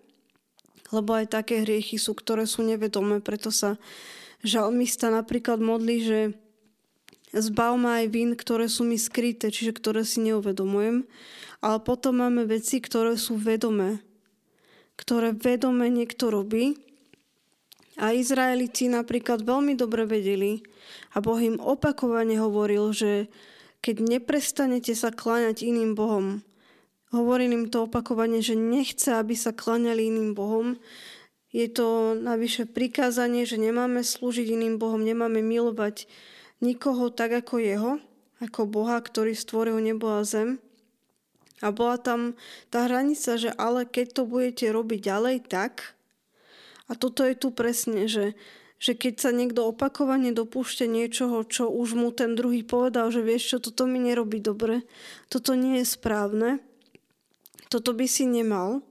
lebo 0.91 1.15
aj 1.15 1.31
také 1.31 1.63
hriechy 1.63 1.95
sú, 1.95 2.11
ktoré 2.11 2.43
sú 2.43 2.65
nevedomé, 2.65 3.23
preto 3.23 3.53
sa 3.55 3.79
žalmista 4.41 5.13
napríklad 5.13 5.61
modlí, 5.61 5.97
že 6.03 6.19
Zbav 7.35 7.75
ma 7.75 7.99
aj 7.99 8.15
vín, 8.15 8.31
ktoré 8.39 8.71
sú 8.71 8.87
mi 8.87 8.95
skryté, 8.95 9.51
čiže 9.51 9.75
ktoré 9.75 10.07
si 10.07 10.23
neuvedomujem. 10.23 11.03
Ale 11.59 11.77
potom 11.83 12.23
máme 12.23 12.47
veci, 12.47 12.79
ktoré 12.79 13.19
sú 13.19 13.35
vedomé. 13.35 13.99
Ktoré 14.95 15.35
vedome 15.35 15.91
niekto 15.91 16.31
robí. 16.31 16.79
A 17.99 18.15
Izraeliti 18.15 18.87
napríklad 18.87 19.43
veľmi 19.43 19.75
dobre 19.75 20.07
vedeli 20.07 20.63
a 21.15 21.23
Boh 21.23 21.39
im 21.39 21.59
opakovane 21.63 22.35
hovoril, 22.35 22.91
že 22.91 23.31
keď 23.79 24.19
neprestanete 24.19 24.91
sa 24.91 25.15
kláňať 25.15 25.63
iným 25.63 25.95
Bohom, 25.95 26.43
hovorím 27.15 27.55
im 27.55 27.65
to 27.71 27.87
opakovane, 27.87 28.43
že 28.43 28.59
nechce, 28.59 29.15
aby 29.15 29.31
sa 29.31 29.55
kláňali 29.55 30.11
iným 30.11 30.35
Bohom, 30.35 30.75
je 31.55 31.71
to 31.71 32.19
navyše 32.19 32.67
prikázanie, 32.67 33.47
že 33.47 33.55
nemáme 33.55 34.03
slúžiť 34.03 34.43
iným 34.51 34.75
Bohom, 34.75 34.99
nemáme 34.99 35.39
milovať 35.39 36.11
nikoho 36.59 37.11
tak 37.11 37.31
ako 37.45 37.59
jeho, 37.59 37.91
ako 38.43 38.67
Boha, 38.67 38.99
ktorý 38.99 39.33
stvoril 39.35 39.79
nebo 39.79 40.11
a 40.11 40.23
zem. 40.27 40.59
A 41.63 41.71
bola 41.71 41.95
tam 41.95 42.35
tá 42.67 42.85
hranica, 42.85 43.39
že 43.39 43.51
ale 43.55 43.87
keď 43.87 44.07
to 44.11 44.23
budete 44.27 44.67
robiť 44.75 44.99
ďalej, 45.07 45.35
tak. 45.47 45.95
A 46.91 46.99
toto 46.99 47.23
je 47.23 47.33
tu 47.33 47.49
presne, 47.55 48.11
že, 48.11 48.35
že 48.75 48.93
keď 48.93 49.13
sa 49.23 49.31
niekto 49.31 49.63
opakovane 49.63 50.35
dopúšťa 50.35 50.85
niečoho, 50.85 51.47
čo 51.47 51.71
už 51.71 51.95
mu 51.95 52.11
ten 52.11 52.35
druhý 52.35 52.61
povedal, 52.61 53.09
že 53.09 53.23
vieš 53.23 53.55
čo, 53.55 53.57
toto 53.71 53.87
mi 53.87 54.03
nerobí 54.03 54.43
dobre, 54.43 54.83
toto 55.31 55.55
nie 55.55 55.79
je 55.81 55.85
správne, 55.87 56.59
toto 57.71 57.95
by 57.95 58.05
si 58.05 58.27
nemal, 58.27 58.83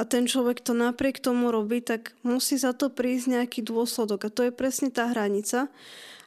a 0.00 0.08
ten 0.08 0.24
človek 0.24 0.64
to 0.64 0.72
napriek 0.72 1.20
tomu 1.20 1.52
robí, 1.52 1.84
tak 1.84 2.16
musí 2.24 2.56
za 2.56 2.72
to 2.72 2.88
prísť 2.88 3.38
nejaký 3.38 3.60
dôsledok. 3.60 4.24
A 4.24 4.34
to 4.34 4.48
je 4.48 4.52
presne 4.52 4.88
tá 4.88 5.12
hranica, 5.12 5.68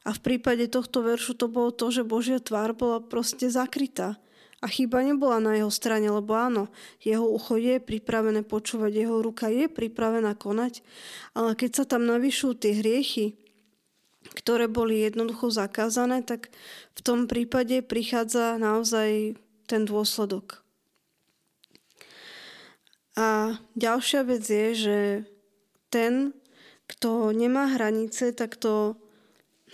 a 0.05 0.13
v 0.13 0.19
prípade 0.21 0.69
tohto 0.69 1.01
veršu 1.01 1.33
to 1.33 1.49
bolo 1.49 1.73
to, 1.73 1.89
že 1.89 2.05
Božia 2.05 2.37
tvár 2.37 2.77
bola 2.77 3.01
proste 3.01 3.49
zakrytá. 3.49 4.21
A 4.61 4.69
chyba 4.69 5.01
nebola 5.01 5.41
na 5.41 5.57
jeho 5.57 5.73
strane, 5.73 6.07
lebo 6.09 6.37
áno, 6.37 6.69
jeho 7.01 7.25
ucho 7.25 7.57
je 7.57 7.81
pripravené 7.81 8.45
počúvať, 8.45 8.91
jeho 8.93 9.19
ruka 9.19 9.49
je 9.49 9.65
pripravená 9.65 10.37
konať, 10.37 10.85
ale 11.33 11.57
keď 11.57 11.71
sa 11.81 11.85
tam 11.85 12.05
navyšujú 12.05 12.53
tie 12.55 12.73
hriechy, 12.81 13.35
ktoré 14.33 14.65
boli 14.65 15.05
jednoducho 15.05 15.53
zakázané, 15.53 16.25
tak 16.25 16.49
v 16.97 17.01
tom 17.01 17.29
prípade 17.29 17.81
prichádza 17.85 18.57
naozaj 18.57 19.37
ten 19.69 19.85
dôsledok. 19.85 20.65
A 23.17 23.57
ďalšia 23.77 24.21
vec 24.25 24.43
je, 24.45 24.69
že 24.73 24.97
ten, 25.93 26.33
kto 26.89 27.29
nemá 27.31 27.69
hranice, 27.69 28.33
tak 28.33 28.57
to 28.57 28.97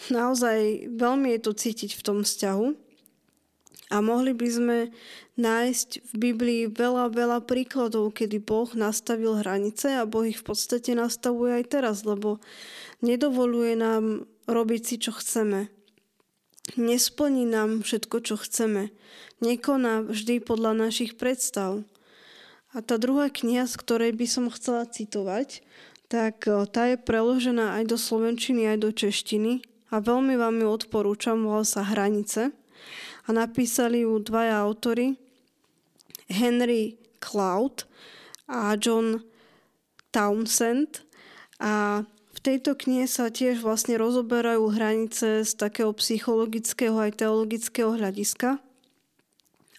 naozaj 0.10 0.90
veľmi 0.90 1.38
je 1.38 1.40
to 1.46 1.52
cítiť 1.54 1.94
v 1.94 2.02
tom 2.02 2.18
vzťahu. 2.26 2.68
A 3.92 4.00
mohli 4.00 4.32
by 4.32 4.48
sme 4.48 4.78
nájsť 5.36 5.90
v 6.00 6.14
Biblii 6.16 6.62
veľa, 6.72 7.12
veľa 7.12 7.44
príkladov, 7.44 8.16
kedy 8.16 8.40
Boh 8.40 8.72
nastavil 8.72 9.36
hranice 9.44 10.00
a 10.00 10.08
Boh 10.08 10.24
ich 10.24 10.40
v 10.40 10.48
podstate 10.56 10.96
nastavuje 10.96 11.60
aj 11.60 11.66
teraz, 11.68 12.08
lebo 12.08 12.40
nedovoluje 13.04 13.76
nám 13.76 14.24
robiť 14.48 14.82
si, 14.88 14.96
čo 14.96 15.12
chceme. 15.12 15.68
Nesplní 16.80 17.44
nám 17.44 17.84
všetko, 17.84 18.18
čo 18.24 18.40
chceme. 18.40 18.96
Nekoná 19.44 20.08
vždy 20.08 20.40
podľa 20.40 20.88
našich 20.88 21.20
predstav. 21.20 21.84
A 22.72 22.80
tá 22.80 22.96
druhá 22.96 23.28
kniha, 23.28 23.68
z 23.68 23.76
ktorej 23.76 24.16
by 24.16 24.24
som 24.24 24.48
chcela 24.48 24.88
citovať, 24.88 25.68
tak 26.08 26.48
tá 26.48 26.82
je 26.88 26.96
preložená 26.96 27.76
aj 27.84 27.92
do 27.92 27.98
slovenčiny, 28.00 28.72
aj 28.72 28.78
do 28.80 28.90
češtiny 28.96 29.68
a 29.92 30.00
veľmi 30.00 30.40
vám 30.40 30.64
ju 30.64 30.68
odporúčam, 30.72 31.44
volá 31.44 31.68
sa 31.68 31.84
Hranice 31.84 32.56
a 33.28 33.30
napísali 33.36 34.08
ju 34.08 34.18
dvaja 34.24 34.64
autory, 34.64 35.20
Henry 36.32 36.96
Cloud 37.20 37.86
a 38.48 38.80
John 38.80 39.20
Townsend 40.16 41.04
a 41.60 42.04
v 42.32 42.40
tejto 42.40 42.74
knihe 42.74 43.06
sa 43.06 43.28
tiež 43.30 43.62
vlastne 43.62 44.00
rozoberajú 44.00 44.72
hranice 44.72 45.44
z 45.44 45.52
takého 45.60 45.92
psychologického 45.94 46.96
aj 46.96 47.22
teologického 47.22 47.94
hľadiska. 47.94 48.58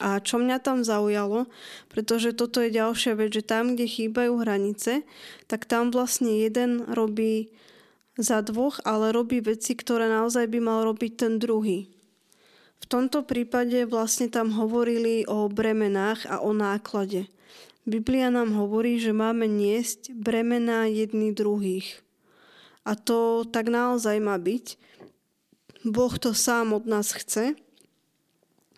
A 0.02 0.18
čo 0.18 0.36
mňa 0.38 0.58
tam 0.62 0.82
zaujalo, 0.82 1.46
pretože 1.86 2.34
toto 2.34 2.58
je 2.58 2.74
ďalšia 2.74 3.14
vec, 3.14 3.30
že 3.34 3.46
tam, 3.46 3.74
kde 3.74 3.86
chýbajú 3.86 4.34
hranice, 4.42 5.06
tak 5.46 5.64
tam 5.66 5.94
vlastne 5.94 6.42
jeden 6.42 6.82
robí 6.90 7.54
za 8.18 8.44
dvoch, 8.44 8.80
ale 8.84 9.12
robí 9.12 9.40
veci, 9.40 9.72
ktoré 9.72 10.08
naozaj 10.08 10.48
by 10.48 10.58
mal 10.60 10.84
robiť 10.84 11.12
ten 11.16 11.32
druhý. 11.40 11.88
V 12.82 12.86
tomto 12.90 13.22
prípade 13.22 13.86
vlastne 13.86 14.26
tam 14.26 14.50
hovorili 14.58 15.22
o 15.30 15.46
bremenách 15.46 16.26
a 16.26 16.42
o 16.42 16.50
náklade. 16.50 17.30
Biblia 17.86 18.30
nám 18.30 18.54
hovorí, 18.54 18.98
že 18.98 19.14
máme 19.14 19.46
niesť 19.46 20.14
bremená 20.14 20.90
jedných 20.90 21.34
druhých. 21.34 21.88
A 22.82 22.98
to 22.98 23.46
tak 23.46 23.70
naozaj 23.70 24.18
má 24.18 24.34
byť. 24.38 24.78
Boh 25.86 26.14
to 26.18 26.34
sám 26.34 26.74
od 26.74 26.86
nás 26.86 27.14
chce. 27.14 27.54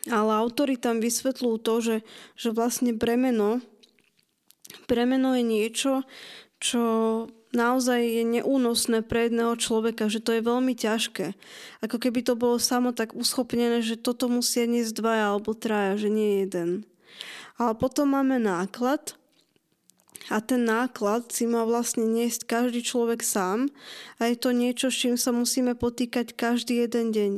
Ale 0.05 0.31
autori 0.37 0.77
tam 0.77 1.01
vysvetľujú 1.01 1.57
to, 1.65 1.75
že, 1.81 1.97
že 2.37 2.49
vlastne 2.53 2.93
bremeno, 2.93 3.65
bremeno 4.85 5.33
je 5.33 5.45
niečo, 5.45 5.93
čo 6.61 6.85
naozaj 7.55 8.03
je 8.03 8.25
neúnosné 8.27 9.07
pre 9.07 9.31
jedného 9.31 9.55
človeka, 9.57 10.11
že 10.11 10.21
to 10.21 10.37
je 10.37 10.43
veľmi 10.43 10.75
ťažké. 10.75 11.39
Ako 11.81 11.97
keby 12.03 12.27
to 12.27 12.35
bolo 12.35 12.59
samo 12.61 12.91
tak 12.91 13.15
uschopnené, 13.15 13.81
že 13.81 13.99
toto 13.99 14.27
musia 14.29 14.67
niesť 14.67 14.99
dvaja 14.99 15.35
alebo 15.35 15.55
traja, 15.57 15.97
že 15.97 16.11
nie 16.11 16.45
jeden. 16.45 16.85
Ale 17.55 17.79
potom 17.79 18.13
máme 18.13 18.43
náklad, 18.43 19.15
a 20.33 20.41
ten 20.41 20.65
náklad 20.65 21.29
si 21.29 21.45
má 21.45 21.69
vlastne 21.69 22.09
niesť 22.09 22.49
každý 22.49 22.81
človek 22.81 23.21
sám 23.21 23.69
a 24.17 24.33
je 24.33 24.37
to 24.41 24.57
niečo, 24.57 24.89
s 24.89 24.97
čím 25.05 25.17
sa 25.21 25.37
musíme 25.37 25.77
potýkať 25.77 26.33
každý 26.33 26.81
jeden 26.89 27.13
deň. 27.13 27.33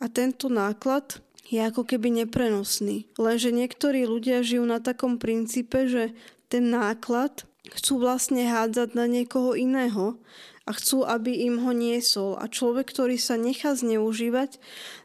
A 0.00 0.08
tento 0.08 0.48
náklad 0.48 1.20
je 1.52 1.60
ako 1.60 1.84
keby 1.84 2.24
neprenosný. 2.24 3.12
Lenže 3.20 3.52
niektorí 3.52 4.08
ľudia 4.08 4.40
žijú 4.40 4.64
na 4.64 4.80
takom 4.80 5.20
princípe, 5.20 5.84
že 5.84 6.16
ten 6.48 6.72
náklad 6.72 7.44
chcú 7.72 8.02
vlastne 8.02 8.44
hádzať 8.44 8.92
na 8.92 9.08
niekoho 9.08 9.56
iného 9.56 10.20
a 10.68 10.70
chcú, 10.76 11.04
aby 11.04 11.44
im 11.48 11.60
ho 11.64 11.72
niesol. 11.72 12.36
A 12.36 12.48
človek, 12.48 12.92
ktorý 12.92 13.16
sa 13.16 13.40
nechá 13.40 13.72
zneužívať, 13.76 14.60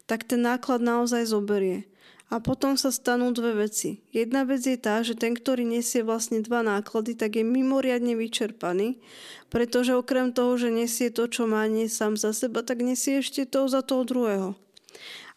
tak 0.08 0.28
ten 0.28 0.44
náklad 0.44 0.84
naozaj 0.84 1.28
zoberie. 1.28 1.88
A 2.30 2.38
potom 2.38 2.78
sa 2.78 2.94
stanú 2.94 3.34
dve 3.34 3.66
veci. 3.66 4.06
Jedna 4.14 4.46
vec 4.46 4.62
je 4.62 4.78
tá, 4.78 5.02
že 5.02 5.18
ten, 5.18 5.34
ktorý 5.34 5.66
nesie 5.66 6.06
vlastne 6.06 6.46
dva 6.46 6.62
náklady, 6.62 7.18
tak 7.18 7.42
je 7.42 7.42
mimoriadne 7.42 8.14
vyčerpaný, 8.14 9.02
pretože 9.50 9.98
okrem 9.98 10.30
toho, 10.30 10.54
že 10.54 10.70
nesie 10.70 11.10
to, 11.10 11.26
čo 11.26 11.50
má 11.50 11.66
nie 11.66 11.90
sám 11.90 12.22
za 12.22 12.30
seba, 12.30 12.62
tak 12.62 12.86
nesie 12.86 13.26
ešte 13.26 13.50
to 13.50 13.66
za 13.66 13.82
toho 13.82 14.06
druhého. 14.06 14.54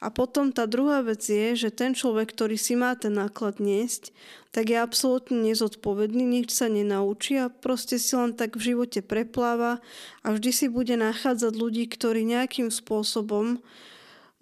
A 0.02 0.10
potom 0.10 0.50
tá 0.50 0.66
druhá 0.66 0.98
vec 1.06 1.22
je, 1.22 1.54
že 1.54 1.70
ten 1.70 1.94
človek, 1.94 2.34
ktorý 2.34 2.58
si 2.58 2.74
má 2.74 2.98
ten 2.98 3.14
náklad 3.14 3.62
niesť, 3.62 4.10
tak 4.50 4.74
je 4.74 4.82
absolútne 4.82 5.46
nezodpovedný, 5.46 6.26
nič 6.26 6.50
sa 6.50 6.66
nenaučí 6.66 7.38
a 7.38 7.46
proste 7.46 8.02
si 8.02 8.18
len 8.18 8.34
tak 8.34 8.58
v 8.58 8.74
živote 8.74 8.98
prepláva 8.98 9.78
a 10.26 10.34
vždy 10.34 10.50
si 10.50 10.66
bude 10.66 10.98
nachádzať 10.98 11.54
ľudí, 11.54 11.86
ktorí 11.86 12.26
nejakým 12.26 12.74
spôsobom 12.74 13.62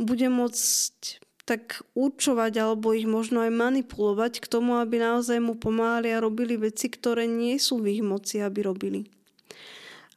bude 0.01 0.29
môcť 0.33 1.21
tak 1.45 1.85
určovať 1.93 2.57
alebo 2.57 2.97
ich 2.97 3.05
možno 3.05 3.45
aj 3.45 3.53
manipulovať 3.53 4.41
k 4.41 4.47
tomu, 4.49 4.81
aby 4.81 4.97
naozaj 4.97 5.45
mu 5.45 5.61
pomáhali 5.61 6.09
a 6.09 6.25
robili 6.25 6.57
veci, 6.57 6.89
ktoré 6.89 7.29
nie 7.29 7.61
sú 7.61 7.85
v 7.85 8.01
ich 8.01 8.03
moci, 8.07 8.41
aby 8.41 8.65
robili. 8.65 9.13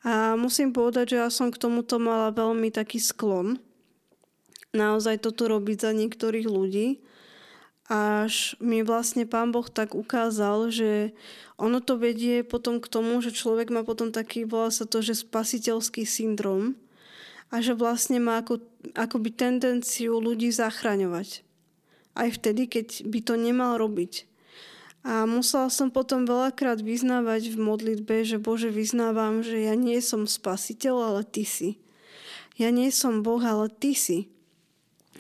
A 0.08 0.40
musím 0.40 0.72
povedať, 0.72 1.16
že 1.16 1.18
ja 1.20 1.28
som 1.28 1.52
k 1.52 1.60
tomuto 1.60 2.00
mala 2.00 2.32
veľmi 2.32 2.72
taký 2.72 3.04
sklon. 3.04 3.60
Naozaj 4.74 5.22
toto 5.22 5.46
robiť 5.46 5.86
za 5.86 5.92
niektorých 5.94 6.50
ľudí. 6.50 6.98
Až 7.94 8.58
mi 8.58 8.82
vlastne 8.82 9.30
pán 9.30 9.54
Boh 9.54 9.70
tak 9.70 9.94
ukázal, 9.94 10.74
že 10.74 11.14
ono 11.62 11.78
to 11.78 12.00
vedie 12.02 12.42
potom 12.42 12.82
k 12.82 12.90
tomu, 12.90 13.22
že 13.22 13.36
človek 13.36 13.70
má 13.70 13.86
potom 13.86 14.10
taký, 14.10 14.50
volá 14.50 14.74
sa 14.74 14.90
to, 14.90 15.06
že 15.06 15.22
spasiteľský 15.22 16.10
syndrom, 16.10 16.74
a 17.54 17.62
že 17.62 17.78
vlastne 17.78 18.18
má 18.18 18.42
ako, 18.42 18.66
akoby 18.98 19.30
tendenciu 19.30 20.18
ľudí 20.18 20.50
zachraňovať. 20.50 21.46
Aj 22.18 22.34
vtedy, 22.34 22.66
keď 22.66 23.06
by 23.06 23.20
to 23.22 23.38
nemal 23.38 23.78
robiť. 23.78 24.26
A 25.06 25.30
musela 25.30 25.70
som 25.70 25.94
potom 25.94 26.26
veľakrát 26.26 26.82
vyznávať 26.82 27.54
v 27.54 27.58
modlitbe, 27.62 28.26
že 28.26 28.42
Bože, 28.42 28.74
vyznávam, 28.74 29.46
že 29.46 29.70
ja 29.70 29.78
nie 29.78 30.02
som 30.02 30.26
spasiteľ, 30.26 31.14
ale 31.14 31.22
Ty 31.22 31.46
si. 31.46 31.78
Ja 32.58 32.74
nie 32.74 32.90
som 32.90 33.22
Boh, 33.22 33.42
ale 33.44 33.70
Ty 33.70 33.94
si. 33.94 34.33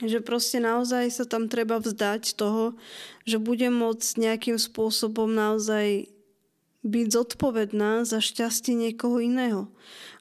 Že 0.04 0.20
proste 0.20 0.60
naozaj 0.60 1.08
sa 1.16 1.24
tam 1.24 1.48
treba 1.48 1.80
vzdať 1.80 2.36
toho, 2.36 2.76
že 3.24 3.40
budem 3.40 3.72
môcť 3.72 4.20
nejakým 4.20 4.60
spôsobom 4.60 5.32
naozaj 5.32 6.12
byť 6.84 7.08
zodpovedná 7.08 8.04
za 8.04 8.20
šťastie 8.20 8.76
niekoho 8.76 9.24
iného. 9.24 9.72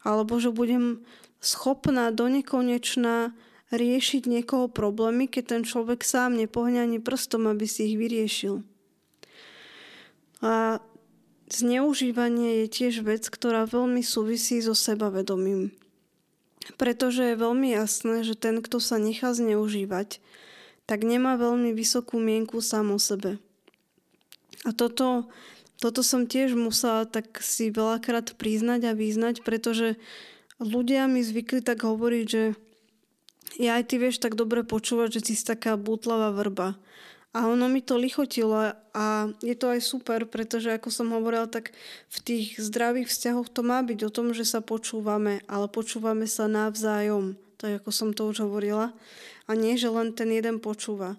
Alebo 0.06 0.38
že 0.38 0.54
budem 0.54 1.02
schopná 1.42 2.14
do 2.14 2.30
nekonečna 2.30 3.34
riešiť 3.74 4.30
niekoho 4.30 4.70
problémy, 4.70 5.26
keď 5.26 5.58
ten 5.58 5.62
človek 5.66 6.06
sám 6.06 6.38
nepohne 6.38 6.78
ani 6.78 7.02
prstom, 7.02 7.50
aby 7.50 7.66
si 7.66 7.90
ich 7.90 7.98
vyriešil. 7.98 8.62
A 10.42 10.78
zneužívanie 11.50 12.64
je 12.64 12.66
tiež 12.70 13.02
vec, 13.02 13.26
ktorá 13.26 13.66
veľmi 13.66 14.06
súvisí 14.06 14.62
so 14.62 14.78
sebavedomím. 14.78 15.74
Pretože 16.78 17.34
je 17.34 17.42
veľmi 17.42 17.74
jasné, 17.74 18.22
že 18.22 18.38
ten, 18.38 18.62
kto 18.62 18.78
sa 18.78 18.98
nechá 18.98 19.34
zneužívať, 19.34 20.22
tak 20.86 21.06
nemá 21.06 21.38
veľmi 21.38 21.74
vysokú 21.74 22.18
mienku 22.18 22.62
sám 22.62 22.94
o 22.94 22.98
sebe. 22.98 23.38
A 24.62 24.70
toto, 24.70 25.26
toto 25.82 26.06
som 26.06 26.30
tiež 26.30 26.54
musela 26.54 27.02
tak 27.06 27.42
si 27.42 27.74
veľakrát 27.74 28.38
priznať 28.38 28.90
a 28.90 28.92
vyznať, 28.94 29.42
pretože 29.42 29.98
ľudia 30.62 31.10
mi 31.10 31.22
zvykli 31.22 31.62
tak 31.62 31.82
hovoriť, 31.82 32.26
že 32.30 32.54
ja 33.58 33.76
aj 33.76 33.84
ty 33.90 33.94
vieš 34.00 34.22
tak 34.22 34.38
dobre 34.38 34.62
počúvať, 34.64 35.20
že 35.20 35.34
si 35.34 35.34
taká 35.42 35.76
bútlavá 35.76 36.32
vrba. 36.32 36.78
A 37.32 37.48
ono 37.48 37.64
mi 37.64 37.80
to 37.80 37.96
lichotilo 37.96 38.76
a 38.92 39.04
je 39.40 39.56
to 39.56 39.72
aj 39.72 39.80
super, 39.80 40.28
pretože 40.28 40.68
ako 40.68 40.92
som 40.92 41.08
hovorila, 41.16 41.48
tak 41.48 41.72
v 42.12 42.18
tých 42.20 42.60
zdravých 42.60 43.08
vzťahoch 43.08 43.48
to 43.48 43.64
má 43.64 43.80
byť 43.80 44.04
o 44.04 44.12
tom, 44.12 44.36
že 44.36 44.44
sa 44.44 44.60
počúvame, 44.60 45.40
ale 45.48 45.64
počúvame 45.72 46.28
sa 46.28 46.44
navzájom. 46.44 47.40
Tak 47.56 47.80
ako 47.80 47.88
som 47.88 48.12
to 48.12 48.28
už 48.28 48.44
hovorila. 48.44 48.92
A 49.48 49.56
nie, 49.56 49.80
že 49.80 49.88
len 49.88 50.12
ten 50.12 50.28
jeden 50.28 50.60
počúva. 50.60 51.16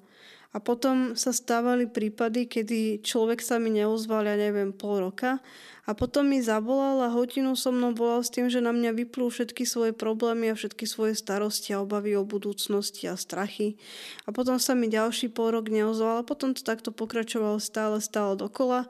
A 0.53 0.61
potom 0.61 1.17
sa 1.17 1.33
stávali 1.33 1.89
prípady, 1.89 2.45
kedy 2.45 3.01
človek 3.01 3.41
sa 3.41 3.57
mi 3.57 3.73
neozval, 3.73 4.29
ja 4.29 4.37
neviem, 4.37 4.69
pol 4.69 5.01
roka 5.09 5.41
a 5.83 5.91
potom 5.91 6.31
mi 6.31 6.39
zavolal 6.39 7.03
a 7.03 7.11
hodinu 7.11 7.59
so 7.59 7.67
mnou 7.67 7.91
volal 7.91 8.23
s 8.23 8.31
tým, 8.31 8.47
že 8.47 8.63
na 8.63 8.71
mňa 8.71 8.95
vyplú 9.03 9.27
všetky 9.27 9.67
svoje 9.67 9.91
problémy 9.91 10.53
a 10.53 10.55
všetky 10.55 10.87
svoje 10.87 11.11
starosti 11.11 11.75
a 11.75 11.83
obavy 11.83 12.15
o 12.15 12.23
budúcnosti 12.23 13.11
a 13.11 13.19
strachy. 13.19 13.75
A 14.23 14.31
potom 14.31 14.55
sa 14.63 14.79
mi 14.79 14.87
ďalší 14.87 15.27
pol 15.27 15.51
rok 15.51 15.67
neozval 15.67 16.23
a 16.23 16.27
potom 16.27 16.55
to 16.55 16.63
takto 16.63 16.95
pokračovalo 16.95 17.59
stále, 17.59 17.99
stále 17.99 18.39
dokola. 18.39 18.87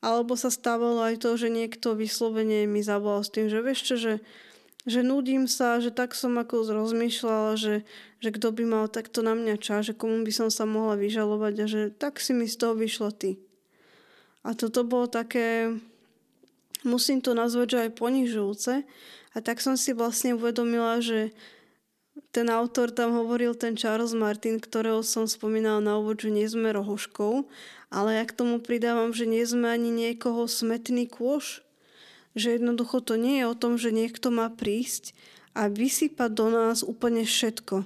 Alebo 0.00 0.32
sa 0.32 0.48
stávalo 0.48 1.04
aj 1.04 1.20
to, 1.20 1.36
že 1.36 1.52
niekto 1.52 1.92
vyslovene 1.92 2.64
mi 2.64 2.80
zavolal 2.80 3.20
s 3.20 3.28
tým, 3.28 3.52
že 3.52 3.60
vieš 3.60 3.80
čo, 3.84 3.96
že, 4.00 4.14
že 4.88 5.04
nudím 5.04 5.44
sa, 5.44 5.76
že 5.76 5.92
tak 5.92 6.16
som 6.16 6.40
ako 6.40 6.72
rozmýšľala, 6.72 7.52
že, 7.60 7.84
že 8.24 8.28
kto 8.32 8.48
by 8.56 8.64
mal 8.64 8.84
takto 8.88 9.20
na 9.20 9.36
mňa 9.36 9.60
čas, 9.60 9.92
že 9.92 9.96
komu 9.96 10.24
by 10.24 10.32
som 10.32 10.48
sa 10.48 10.64
mohla 10.64 10.96
vyžalovať 10.96 11.54
a 11.60 11.66
že 11.68 11.80
tak 11.92 12.16
si 12.16 12.32
mi 12.32 12.48
z 12.48 12.56
toho 12.56 12.72
vyšla 12.72 13.12
ty. 13.12 13.36
A 14.40 14.56
toto 14.56 14.88
bolo 14.88 15.04
také, 15.04 15.76
musím 16.80 17.20
to 17.20 17.36
nazvať, 17.36 17.66
že 17.76 17.78
aj 17.88 17.98
ponižujúce. 18.00 18.72
A 19.30 19.36
tak 19.44 19.60
som 19.60 19.76
si 19.76 19.92
vlastne 19.92 20.32
uvedomila, 20.32 20.98
že 21.04 21.36
ten 22.32 22.48
autor 22.48 22.88
tam 22.90 23.14
hovoril, 23.14 23.52
ten 23.52 23.76
Charles 23.76 24.16
Martin, 24.16 24.58
ktorého 24.58 25.04
som 25.04 25.28
spomínala 25.28 25.84
na 25.84 26.00
úvod, 26.00 26.24
že 26.24 26.32
nie 26.32 26.48
sme 26.48 26.72
rohoškou, 26.72 27.46
ale 27.92 28.16
ja 28.16 28.24
k 28.26 28.36
tomu 28.36 28.62
pridávam, 28.62 29.12
že 29.12 29.28
nie 29.28 29.42
sme 29.44 29.70
ani 29.70 29.92
niekoho 29.92 30.48
smetný 30.48 31.10
kôž. 31.10 31.62
Že 32.38 32.62
jednoducho 32.62 33.02
to 33.02 33.18
nie 33.18 33.42
je 33.42 33.46
o 33.50 33.58
tom, 33.58 33.74
že 33.80 33.94
niekto 33.94 34.30
má 34.30 34.50
prísť 34.50 35.14
a 35.56 35.66
vysypať 35.66 36.30
do 36.30 36.46
nás 36.50 36.86
úplne 36.86 37.26
všetko. 37.26 37.82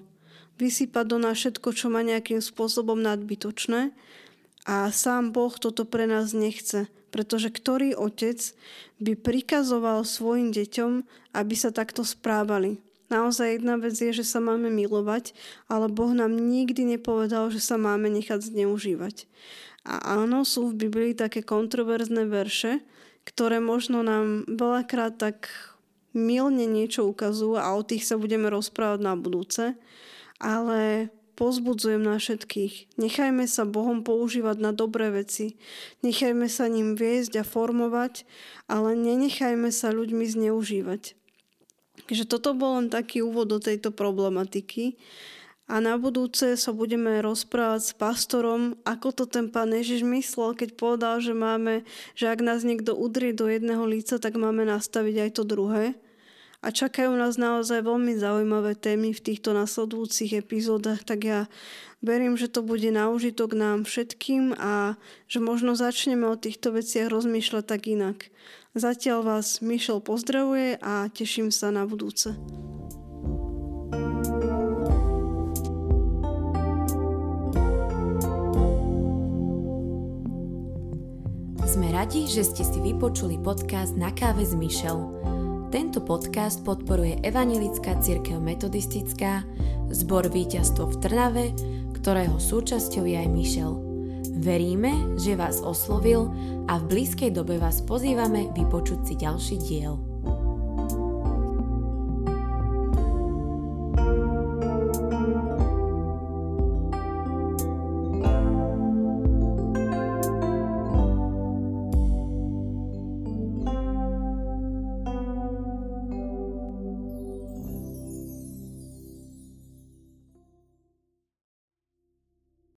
Vysypať 0.61 1.04
do 1.09 1.18
nás 1.18 1.35
všetko, 1.40 1.68
čo 1.72 1.88
má 1.88 2.04
nejakým 2.04 2.44
spôsobom 2.44 3.00
nadbytočné 3.00 3.90
a 4.64 4.88
sám 4.92 5.33
Boh 5.33 5.52
toto 5.57 5.88
pre 5.88 6.04
nás 6.04 6.33
nechce 6.37 6.88
pretože 7.14 7.54
ktorý 7.54 7.94
otec 7.94 8.42
by 8.98 9.14
prikazoval 9.14 10.02
svojim 10.02 10.50
deťom, 10.50 11.07
aby 11.38 11.54
sa 11.54 11.70
takto 11.70 12.02
správali. 12.02 12.83
Naozaj 13.07 13.62
jedna 13.62 13.78
vec 13.78 13.94
je, 13.94 14.11
že 14.11 14.26
sa 14.26 14.42
máme 14.42 14.66
milovať, 14.66 15.30
ale 15.70 15.87
Boh 15.87 16.11
nám 16.11 16.35
nikdy 16.35 16.83
nepovedal, 16.98 17.54
že 17.54 17.62
sa 17.62 17.78
máme 17.78 18.11
nechať 18.11 18.50
zneužívať. 18.50 19.30
A 19.87 20.18
áno, 20.26 20.42
sú 20.42 20.74
v 20.74 20.90
Biblii 20.90 21.14
také 21.14 21.46
kontroverzné 21.46 22.26
verše, 22.26 22.83
ktoré 23.24 23.60
možno 23.60 24.04
nám 24.04 24.44
veľakrát 24.48 25.16
tak 25.16 25.48
milne 26.14 26.64
niečo 26.64 27.08
ukazujú 27.10 27.58
a 27.58 27.74
o 27.74 27.82
tých 27.82 28.06
sa 28.06 28.16
budeme 28.16 28.46
rozprávať 28.48 29.00
na 29.02 29.18
budúce, 29.18 29.74
ale 30.38 31.10
pozbudzujem 31.34 32.00
na 32.00 32.16
všetkých. 32.16 32.94
Nechajme 32.94 33.44
sa 33.50 33.66
Bohom 33.66 34.06
používať 34.06 34.56
na 34.62 34.70
dobré 34.70 35.10
veci. 35.10 35.58
Nechajme 36.06 36.46
sa 36.46 36.70
ním 36.70 36.94
viesť 36.94 37.42
a 37.42 37.44
formovať, 37.44 38.22
ale 38.70 38.94
nenechajme 38.94 39.68
sa 39.74 39.90
ľuďmi 39.90 40.24
zneužívať. 40.30 41.18
Takže 42.06 42.24
toto 42.30 42.54
bol 42.54 42.78
len 42.78 42.88
taký 42.90 43.22
úvod 43.22 43.50
do 43.50 43.58
tejto 43.58 43.90
problematiky. 43.90 44.94
A 45.64 45.81
na 45.81 45.96
budúce 45.96 46.61
sa 46.61 46.77
budeme 46.77 47.24
rozprávať 47.24 47.83
s 47.88 47.92
pastorom, 47.96 48.77
ako 48.85 49.09
to 49.16 49.24
ten 49.24 49.48
pán 49.48 49.72
Ježiš 49.72 50.05
myslel, 50.05 50.53
keď 50.53 50.77
povedal, 50.77 51.24
že 51.24 51.33
máme, 51.33 51.88
že 52.12 52.29
ak 52.29 52.44
nás 52.44 52.68
niekto 52.68 52.92
udrie 52.92 53.33
do 53.33 53.48
jedného 53.48 53.81
líca, 53.88 54.20
tak 54.20 54.37
máme 54.37 54.68
nastaviť 54.68 55.16
aj 55.24 55.31
to 55.40 55.42
druhé. 55.48 55.96
A 56.64 56.72
čakajú 56.72 57.12
nás 57.16 57.40
naozaj 57.40 57.81
veľmi 57.85 58.16
zaujímavé 58.16 58.77
témy 58.77 59.16
v 59.16 59.24
týchto 59.24 59.53
nasledujúcich 59.57 60.37
epizódach, 60.37 61.05
tak 61.05 61.29
ja 61.29 61.40
verím, 62.05 62.37
že 62.37 62.53
to 62.53 62.61
bude 62.61 62.88
na 62.92 63.09
užitok 63.09 63.57
nám 63.57 63.88
všetkým 63.88 64.57
a 64.57 65.00
že 65.29 65.40
možno 65.40 65.77
začneme 65.77 66.29
o 66.29 66.40
týchto 66.40 66.77
veciach 66.77 67.09
rozmýšľať 67.09 67.64
tak 67.64 67.88
inak. 67.88 68.29
Zatiaľ 68.77 69.24
vás 69.24 69.64
Mišel 69.64 70.05
pozdravuje 70.05 70.77
a 70.81 71.09
teším 71.09 71.48
sa 71.48 71.72
na 71.72 71.88
budúce. 71.88 72.37
Sme 81.64 81.88
radi, 81.90 82.29
že 82.29 82.44
ste 82.44 82.61
si 82.61 82.77
vypočuli 82.77 83.40
podcast 83.40 83.96
Na 83.96 84.12
káve 84.12 84.44
s 84.44 84.53
Mišel. 84.53 85.00
Tento 85.72 86.05
podcast 86.05 86.61
podporuje 86.61 87.24
Evangelická 87.24 87.96
církev 88.05 88.37
metodistická, 88.37 89.42
zbor 89.88 90.29
víťazstvo 90.29 90.92
v 90.92 90.96
Trnave, 91.00 91.46
ktorého 91.96 92.37
súčasťou 92.37 93.09
je 93.09 93.16
aj 93.16 93.29
Mišel. 93.33 93.72
Veríme, 94.44 95.16
že 95.16 95.40
vás 95.40 95.64
oslovil 95.64 96.29
a 96.68 96.77
v 96.79 96.85
blízkej 96.85 97.33
dobe 97.33 97.57
vás 97.57 97.81
pozývame 97.81 98.53
vypočuť 98.53 99.00
si 99.09 99.14
ďalší 99.16 99.57
diel. 99.64 100.13